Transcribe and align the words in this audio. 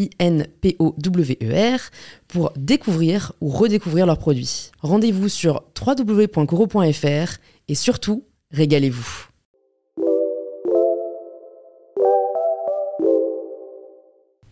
I-N-P-O-W-E-R, 0.00 1.80
pour 2.28 2.52
découvrir 2.56 3.32
ou 3.40 3.48
redécouvrir 3.48 4.06
leurs 4.06 4.18
produits. 4.18 4.70
Rendez-vous 4.80 5.28
sur 5.28 5.62
www.coro.fr 5.78 7.38
et 7.68 7.74
surtout, 7.74 8.24
régalez-vous. 8.50 9.30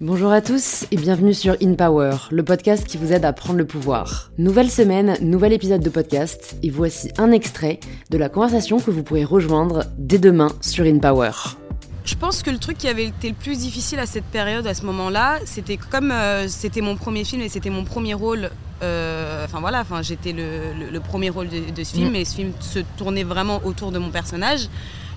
Bonjour 0.01 0.31
à 0.31 0.41
tous 0.41 0.87
et 0.93 0.97
bienvenue 0.97 1.35
sur 1.35 1.57
In 1.61 1.75
Power, 1.75 2.13
le 2.31 2.45
podcast 2.45 2.87
qui 2.87 2.97
vous 2.97 3.13
aide 3.13 3.25
à 3.25 3.33
prendre 3.33 3.59
le 3.59 3.67
pouvoir. 3.67 4.31
Nouvelle 4.39 4.71
semaine, 4.71 5.17
nouvel 5.21 5.53
épisode 5.53 5.83
de 5.83 5.91
podcast 5.91 6.57
et 6.63 6.71
voici 6.71 7.11
un 7.19 7.33
extrait 7.33 7.81
de 8.11 8.17
la 8.17 8.29
conversation 8.29 8.79
que 8.79 8.93
vous 8.93 9.03
pourrez 9.03 9.25
rejoindre 9.25 9.87
dès 9.99 10.19
demain 10.19 10.53
sur 10.61 10.85
In 10.85 11.01
Power. 11.01 11.33
Je 12.09 12.15
pense 12.15 12.43
que 12.43 12.49
le 12.51 12.57
truc 12.57 12.79
qui 12.79 12.89
avait 12.89 13.05
été 13.05 13.29
le 13.29 13.35
plus 13.35 13.59
difficile 13.59 13.99
à 13.99 14.07
cette 14.07 14.25
période, 14.25 14.67
à 14.67 14.73
ce 14.73 14.83
moment-là, 14.87 15.41
c'était 15.45 15.77
comme 15.77 16.11
euh, 16.11 16.49
c'était 16.49 16.81
mon 16.81 16.97
premier 16.97 17.23
film 17.23 17.43
et 17.43 17.51
c'était 17.51 17.69
mon 17.69 17.85
premier 17.85 18.15
rôle. 18.15 18.49
euh, 18.83 19.45
Enfin 19.45 19.61
voilà, 19.61 19.83
enfin 19.83 20.01
j'étais 20.01 20.33
le, 20.33 20.73
le- 20.79 20.89
le 20.91 21.01
premier 21.01 21.29
rôle 21.29 21.49
de, 21.51 21.71
de 21.71 21.85
ce 21.85 21.93
film 21.97 22.13
Mm. 22.13 22.15
et 22.15 22.25
ce 22.25 22.35
film 22.35 22.53
se 22.61 22.79
tournait 22.97 23.25
vraiment 23.25 23.61
autour 23.63 23.93
de 23.93 23.99
mon 23.99 24.09
personnage. 24.09 24.69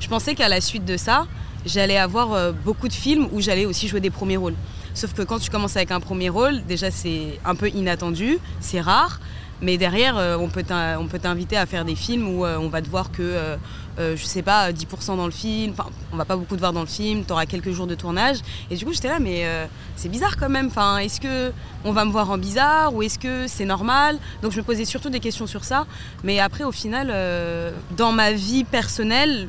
Je 0.02 0.08
pensais 0.10 0.36
qu'à 0.36 0.50
la 0.50 0.60
suite 0.60 0.84
de 0.84 0.98
ça, 0.98 1.28
j'allais 1.66 1.98
avoir 1.98 2.34
euh, 2.34 2.52
beaucoup 2.52 2.90
de 2.90 2.94
films 2.94 3.30
où 3.32 3.40
j'allais 3.40 3.66
aussi 3.66 3.88
jouer 3.88 4.02
des 4.02 4.10
premiers 4.10 4.38
rôles. 4.38 4.56
Sauf 4.94 5.14
que 5.14 5.22
quand 5.22 5.40
tu 5.40 5.50
commences 5.50 5.78
avec 5.78 5.92
un 5.92 6.02
premier 6.02 6.28
rôle, 6.28 6.62
déjà 6.66 6.92
c'est 6.92 7.40
un 7.46 7.56
peu 7.56 7.70
inattendu, 7.70 8.38
c'est 8.60 8.82
rare. 8.82 9.22
Mais 9.62 9.78
derrière, 9.78 10.18
euh, 10.18 10.38
on 10.38 10.48
peut 10.50 10.64
t'inviter 10.64 11.56
à 11.56 11.66
faire 11.66 11.86
des 11.86 11.96
films 11.96 12.28
où 12.28 12.46
euh, 12.46 12.58
on 12.58 12.68
va 12.68 12.82
te 12.82 12.90
voir 12.90 13.12
que, 13.12 13.22
euh, 13.22 13.58
je 13.98 14.26
sais 14.26 14.42
pas, 14.42 14.72
10% 14.72 15.18
dans 15.18 15.26
le 15.26 15.32
film. 15.32 15.74
Enfin, 15.74 15.90
on 16.12 16.18
va 16.18 16.26
pas 16.26 16.36
beaucoup 16.36 16.56
te 16.56 16.60
voir 16.60 16.74
dans 16.74 16.82
le 16.82 16.88
film. 16.88 17.24
Tu 17.26 17.32
auras 17.32 17.46
quelques 17.46 17.72
jours 17.72 17.86
de 17.86 17.94
tournage. 17.94 18.38
Et 18.72 18.76
du 18.76 18.86
coup, 18.86 18.94
j'étais 18.94 19.10
là, 19.10 19.20
mais 19.20 19.46
c'est 19.96 20.10
bizarre 20.10 20.38
quand 20.38 20.50
même. 20.50 20.68
Enfin, 20.68 20.98
est-ce 20.98 21.22
que 21.22 21.52
on 21.84 21.92
va 21.92 22.06
me 22.06 22.12
voir 22.12 22.32
en 22.32 22.38
bizarre 22.40 22.94
ou 22.96 23.04
est-ce 23.04 23.20
que 23.20 23.46
c'est 23.48 23.66
normal? 23.66 24.18
Donc, 24.42 24.52
je 24.52 24.58
me 24.58 24.64
posais 24.64 24.86
surtout 24.86 25.10
des 25.10 25.20
questions 25.20 25.46
sur 25.46 25.64
ça. 25.64 25.86
Mais 26.24 26.40
après, 26.40 26.64
au 26.64 26.72
final, 26.72 27.14
dans 27.96 28.12
ma 28.12 28.32
vie 28.32 28.64
personnelle, 28.64 29.48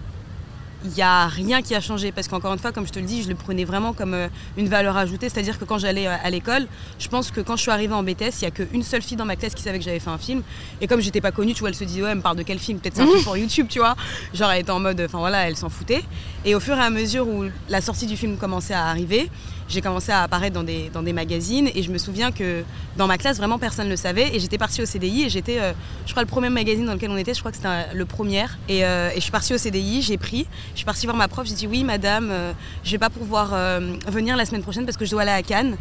il 0.84 0.91
n'y 0.91 1.02
a 1.02 1.27
rien 1.27 1.62
qui 1.62 1.75
a 1.75 1.80
changé 1.80 2.12
parce 2.12 2.28
qu'encore 2.28 2.52
une 2.52 2.58
fois, 2.58 2.72
comme 2.72 2.86
je 2.86 2.92
te 2.92 2.98
le 2.98 3.06
dis, 3.06 3.22
je 3.22 3.28
le 3.28 3.34
prenais 3.34 3.64
vraiment 3.64 3.92
comme 3.92 4.14
euh, 4.14 4.28
une 4.56 4.69
valeur 4.69 4.97
ajoutée. 4.97 5.28
C'est-à-dire 5.28 5.59
que 5.59 5.65
quand 5.65 5.78
j'allais 5.78 6.06
euh, 6.06 6.15
à 6.22 6.31
l'école, 6.31 6.66
je 6.98 7.09
pense 7.09 7.31
que 7.31 7.41
quand 7.41 7.56
je 7.56 7.62
suis 7.62 7.70
arrivée 7.70 7.94
en 7.94 8.03
BTS, 8.03 8.41
il 8.41 8.43
n'y 8.43 8.47
a 8.47 8.50
qu'une 8.50 8.82
seule 8.82 9.03
fille 9.03 9.16
dans 9.16 9.25
ma 9.25 9.37
classe 9.37 9.54
qui 9.54 9.62
savait 9.62 9.78
que 9.78 9.84
j'avais 9.84 10.00
fait 10.00 10.10
un 10.10 10.19
film. 10.19 10.43
Et 10.81 10.87
comme 10.87 11.00
j'étais 11.00 11.20
pas 11.20 11.32
connue, 11.32 11.54
tu 11.54 11.60
vois, 11.60 11.69
elle 11.69 11.75
se 11.75 11.84
disait, 11.84 12.03
ouais, 12.03 12.10
elle 12.10 12.16
me 12.16 12.22
parle 12.22 12.37
de 12.37 12.43
quel 12.43 12.59
film? 12.59 12.78
Peut-être 12.78 12.97
c'est 12.97 13.03
un 13.03 13.06
film 13.06 13.22
pour 13.22 13.37
YouTube, 13.37 13.66
tu 13.69 13.78
vois. 13.78 13.94
Genre, 14.34 14.50
elle 14.50 14.62
était 14.62 14.70
en 14.70 14.81
mode, 14.81 15.00
enfin 15.00 15.19
voilà, 15.19 15.48
elle 15.48 15.56
s'en 15.56 15.69
foutait. 15.69 16.03
Et 16.44 16.54
au 16.54 16.60
fur 16.60 16.76
et 16.76 16.81
à 16.81 16.91
mesure 16.91 17.28
où 17.28 17.44
la 17.69 17.81
sortie 17.81 18.06
du 18.06 18.16
film 18.16 18.37
commençait 18.37 18.75
à 18.75 18.87
arriver, 18.87 19.31
j'ai 19.72 19.81
commencé 19.81 20.12
à 20.12 20.22
apparaître 20.22 20.55
dans 20.55 20.62
des, 20.62 20.91
dans 20.93 21.03
des 21.03 21.15
magazines 21.15 21.71
et 21.75 21.83
je 21.83 21.91
me 21.91 21.99
souviens 21.99 22.31
que 22.31 22.62
dans 22.97 23.06
ma 23.06 23.16
classe, 23.16 23.38
vraiment 23.38 23.59
personne 23.59 23.87
ne 23.87 23.91
le 23.91 23.97
savait. 23.97 24.34
Et 24.34 24.38
j'étais 24.38 24.59
partie 24.59 24.83
au 24.83 24.87
CDI 24.87 25.25
et 25.25 25.28
j'étais, 25.31 25.59
euh, 25.59 25.72
je 26.06 26.10
crois, 26.10 26.22
le 26.22 26.28
premier 26.28 26.50
magazine 26.50 26.84
dans 26.84 26.93
lequel 26.93 27.10
on 27.10 27.16
était, 27.16 27.33
je 27.33 27.41
crois 27.41 27.50
que 27.50 27.56
c'était 27.56 27.94
le 27.94 28.05
premier. 28.05 28.44
Et, 28.69 28.84
euh, 28.84 29.11
et 29.11 29.16
je 29.16 29.21
suis 29.21 29.32
partie 29.32 29.55
au 29.55 29.59
CDI, 29.59 30.03
j'ai 30.03 30.19
pris, 30.19 30.47
je 30.72 30.78
suis 30.78 30.84
partie 30.84 31.06
voir 31.06 31.16
ma 31.16 31.27
prof, 31.27 31.47
j'ai 31.47 31.55
dit 31.55 31.66
oui, 31.66 31.84
madame, 31.84 32.28
euh, 32.31 32.53
je 32.84 32.91
vais 32.93 32.99
pas 32.99 33.09
pouvoir 33.09 33.50
euh, 33.55 33.97
venir 34.06 34.37
la 34.37 34.44
semaine 34.44 34.62
prochaine 34.62 34.84
parce 34.84 34.99
que 34.99 35.06
je 35.06 35.11
dois 35.11 35.22
aller 35.22 35.31
à 35.31 35.43
Cannes. 35.43 35.77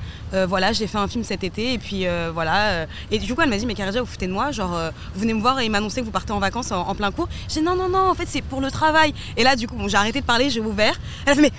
Voilà, 0.47 0.71
j'ai 0.71 0.87
fait 0.87 0.97
un 0.97 1.07
film 1.07 1.25
cet 1.25 1.43
été 1.43 1.73
et 1.73 1.77
puis 1.77 2.05
voilà. 2.33 2.87
et 3.11 3.19
du 3.19 3.35
coup, 3.35 3.41
elle 3.41 3.49
m'a 3.49 3.57
dit, 3.57 3.65
mais 3.65 3.73
Karadja, 3.75 3.99
vous 3.99 4.07
foutez 4.07 4.27
de 4.27 4.31
moi, 4.31 4.51
genre, 4.51 4.79
vous 5.13 5.19
venez 5.19 5.33
me 5.33 5.41
voir 5.41 5.59
et 5.59 5.67
m'annoncer 5.67 5.99
que 5.99 6.05
vous 6.05 6.11
partez 6.11 6.31
en 6.31 6.39
vacances 6.39 6.71
en, 6.71 6.87
en 6.87 6.95
plein 6.95 7.11
cours. 7.11 7.27
J'ai 7.49 7.59
dit 7.59 7.65
non, 7.65 7.75
non, 7.75 7.89
non, 7.89 8.09
en 8.09 8.13
fait, 8.13 8.27
c'est 8.27 8.41
pour 8.41 8.61
le 8.61 8.71
travail. 8.71 9.13
Et 9.35 9.43
là, 9.43 9.55
du 9.55 9.67
coup, 9.67 9.75
bon, 9.75 9.87
j'ai 9.87 9.97
arrêté 9.97 10.21
de 10.21 10.25
parler, 10.25 10.49
j'ai 10.49 10.61
ouvert. 10.61 10.97
Elle 11.25 11.33
a 11.33 11.35
fait, 11.35 11.41
mais 11.41 11.51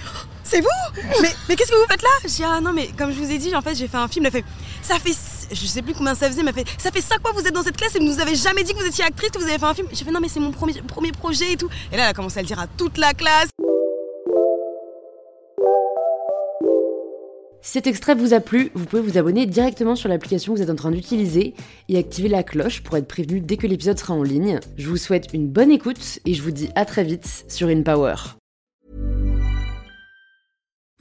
c'est 0.52 0.60
vous 0.60 1.22
Mais, 1.48 1.56
qu'est-ce 1.56 1.70
que 1.70 1.76
vous 1.76 1.88
faites 1.88 2.02
là 2.02 2.08
Je 2.24 2.28
dis 2.28 2.44
ah 2.44 2.60
non 2.60 2.72
mais 2.72 2.88
comme 2.98 3.10
je 3.10 3.18
vous 3.18 3.30
ai 3.30 3.38
dit 3.38 3.54
en 3.56 3.62
fait 3.62 3.74
j'ai 3.74 3.88
fait 3.88 3.96
un 3.96 4.08
film. 4.08 4.26
Elle 4.26 4.32
fait 4.32 4.44
ça 4.82 4.98
fait 4.98 5.14
je 5.50 5.66
sais 5.66 5.82
plus 5.82 5.94
combien 5.94 6.14
ça 6.14 6.28
faisait 6.28 6.42
mais 6.42 6.52
fait 6.52 6.66
ça 6.78 6.90
fait 6.90 7.00
ça 7.00 7.16
quoi 7.18 7.32
vous 7.32 7.46
êtes 7.46 7.54
dans 7.54 7.62
cette 7.62 7.76
classe 7.76 7.94
et 7.96 7.98
vous 7.98 8.04
nous 8.04 8.20
avez 8.20 8.34
jamais 8.34 8.62
dit 8.62 8.72
que 8.74 8.78
vous 8.78 8.86
étiez 8.86 9.04
actrice 9.04 9.30
que 9.30 9.38
vous 9.38 9.48
avez 9.48 9.58
fait 9.58 9.64
un 9.64 9.74
film. 9.74 9.88
J'ai 9.92 10.04
fait 10.04 10.10
non 10.10 10.20
mais 10.20 10.28
c'est 10.28 10.40
mon 10.40 10.52
premier 10.52 10.74
premier 10.82 11.12
projet 11.12 11.52
et 11.52 11.56
tout. 11.56 11.70
Et 11.90 11.96
là 11.96 12.04
elle 12.04 12.10
a 12.10 12.12
commencé 12.12 12.38
à 12.38 12.42
le 12.42 12.48
dire 12.48 12.60
à 12.60 12.66
toute 12.66 12.98
la 12.98 13.14
classe. 13.14 13.48
Si 17.64 17.72
cet 17.72 17.86
extrait 17.86 18.16
vous 18.16 18.34
a 18.34 18.40
plu, 18.40 18.72
vous 18.74 18.84
pouvez 18.84 19.00
vous 19.00 19.16
abonner 19.16 19.46
directement 19.46 19.94
sur 19.94 20.08
l'application 20.08 20.52
que 20.52 20.58
vous 20.58 20.64
êtes 20.64 20.70
en 20.70 20.74
train 20.74 20.90
d'utiliser 20.90 21.54
et 21.88 21.96
activer 21.96 22.28
la 22.28 22.42
cloche 22.42 22.82
pour 22.82 22.96
être 22.96 23.06
prévenu 23.06 23.40
dès 23.40 23.56
que 23.56 23.68
l'épisode 23.68 23.98
sera 23.98 24.14
en 24.14 24.24
ligne. 24.24 24.58
Je 24.76 24.88
vous 24.88 24.96
souhaite 24.96 25.28
une 25.32 25.46
bonne 25.46 25.70
écoute 25.70 26.18
et 26.26 26.34
je 26.34 26.42
vous 26.42 26.50
dis 26.50 26.70
à 26.74 26.84
très 26.84 27.04
vite 27.04 27.44
sur 27.48 27.68
InPower. 27.68 28.16